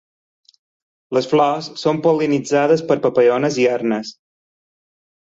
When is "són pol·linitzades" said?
1.81-2.83